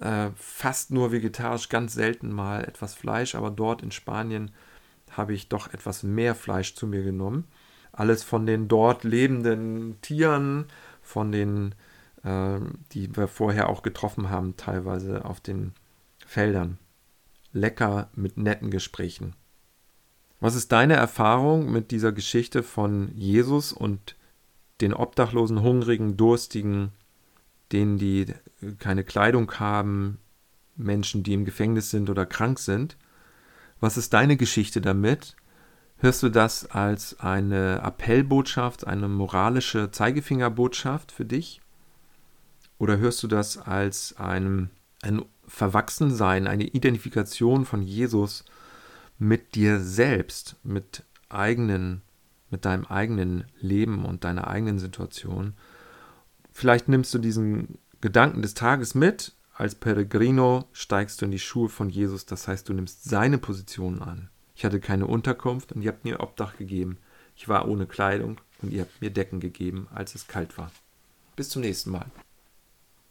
äh, 0.00 0.30
fast 0.34 0.92
nur 0.92 1.12
vegetarisch, 1.12 1.68
ganz 1.68 1.92
selten 1.92 2.32
mal 2.32 2.64
etwas 2.64 2.94
Fleisch, 2.94 3.34
aber 3.34 3.50
dort 3.50 3.82
in 3.82 3.90
Spanien 3.90 4.50
habe 5.10 5.34
ich 5.34 5.50
doch 5.50 5.74
etwas 5.74 6.02
mehr 6.02 6.34
Fleisch 6.34 6.74
zu 6.74 6.86
mir 6.86 7.02
genommen. 7.02 7.44
Alles 7.92 8.22
von 8.22 8.46
den 8.46 8.66
dort 8.66 9.04
lebenden 9.04 10.00
Tieren, 10.00 10.68
von 11.02 11.30
den, 11.30 11.74
äh, 12.24 12.58
die 12.92 13.14
wir 13.14 13.28
vorher 13.28 13.68
auch 13.68 13.82
getroffen 13.82 14.30
haben, 14.30 14.56
teilweise 14.56 15.26
auf 15.26 15.40
den 15.40 15.74
Feldern. 16.26 16.78
Lecker 17.56 18.10
mit 18.14 18.36
netten 18.36 18.70
Gesprächen. 18.70 19.34
Was 20.38 20.54
ist 20.54 20.70
deine 20.70 20.94
Erfahrung 20.94 21.72
mit 21.72 21.90
dieser 21.90 22.12
Geschichte 22.12 22.62
von 22.62 23.10
Jesus 23.16 23.72
und 23.72 24.16
den 24.80 24.92
obdachlosen, 24.92 25.62
hungrigen, 25.62 26.16
durstigen, 26.16 26.92
denen, 27.72 27.98
die 27.98 28.26
keine 28.78 29.02
Kleidung 29.02 29.50
haben, 29.52 30.18
Menschen, 30.76 31.22
die 31.22 31.32
im 31.32 31.46
Gefängnis 31.46 31.90
sind 31.90 32.10
oder 32.10 32.26
krank 32.26 32.58
sind? 32.58 32.96
Was 33.80 33.96
ist 33.96 34.12
deine 34.12 34.36
Geschichte 34.36 34.80
damit? 34.82 35.34
Hörst 35.98 36.22
du 36.22 36.28
das 36.28 36.70
als 36.70 37.18
eine 37.20 37.80
Appellbotschaft, 37.82 38.86
eine 38.86 39.08
moralische 39.08 39.90
Zeigefingerbotschaft 39.90 41.10
für 41.10 41.24
dich? 41.24 41.62
Oder 42.78 42.98
hörst 42.98 43.22
du 43.22 43.26
das 43.26 43.56
als 43.56 44.14
ein, 44.18 44.68
ein 45.00 45.24
Verwachsensein, 45.46 46.46
eine 46.46 46.64
Identifikation 46.64 47.64
von 47.64 47.82
Jesus 47.82 48.44
mit 49.18 49.54
dir 49.54 49.80
selbst, 49.80 50.56
mit 50.62 51.04
eigenen, 51.28 52.02
mit 52.50 52.64
deinem 52.64 52.84
eigenen 52.84 53.44
Leben 53.60 54.04
und 54.04 54.24
deiner 54.24 54.48
eigenen 54.48 54.78
Situation. 54.78 55.54
Vielleicht 56.52 56.88
nimmst 56.88 57.12
du 57.14 57.18
diesen 57.18 57.78
Gedanken 58.00 58.42
des 58.42 58.54
Tages 58.54 58.94
mit. 58.94 59.32
Als 59.54 59.74
Peregrino 59.74 60.68
steigst 60.72 61.20
du 61.20 61.24
in 61.24 61.30
die 61.30 61.38
Schuhe 61.38 61.68
von 61.68 61.88
Jesus, 61.88 62.26
das 62.26 62.46
heißt, 62.46 62.68
du 62.68 62.74
nimmst 62.74 63.04
seine 63.04 63.38
Position 63.38 64.02
an. 64.02 64.28
Ich 64.54 64.64
hatte 64.64 64.80
keine 64.80 65.06
Unterkunft 65.06 65.72
und 65.72 65.82
ihr 65.82 65.90
habt 65.90 66.04
mir 66.04 66.20
Obdach 66.20 66.56
gegeben. 66.56 66.98
Ich 67.36 67.48
war 67.48 67.68
ohne 67.68 67.86
Kleidung 67.86 68.40
und 68.62 68.72
ihr 68.72 68.82
habt 68.82 69.00
mir 69.00 69.10
Decken 69.10 69.40
gegeben, 69.40 69.88
als 69.94 70.14
es 70.14 70.28
kalt 70.28 70.56
war. 70.56 70.70
Bis 71.36 71.50
zum 71.50 71.62
nächsten 71.62 71.90
Mal. 71.90 72.06